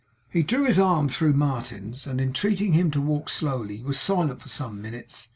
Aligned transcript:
He 0.31 0.41
drew 0.41 0.63
his 0.63 0.79
arm 0.79 1.09
through 1.09 1.33
Martin's, 1.33 2.07
and 2.07 2.19
entreating 2.19 2.73
him 2.73 2.89
to 2.89 2.99
walk 2.99 3.29
slowly, 3.29 3.83
was 3.83 3.99
silent 3.99 4.41
for 4.41 4.49
some 4.49 4.81
minutes. 4.81 5.27